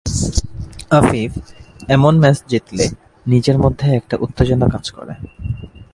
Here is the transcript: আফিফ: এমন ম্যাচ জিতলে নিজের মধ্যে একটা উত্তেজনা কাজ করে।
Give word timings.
আফিফ: 0.91 1.31
এমন 1.89 2.13
ম্যাচ 2.19 2.37
জিতলে 2.47 2.85
নিজের 3.25 3.57
মধ্যে 3.57 3.87
একটা 3.95 4.15
উত্তেজনা 4.21 4.67
কাজ 4.69 4.85
করে। 4.91 5.13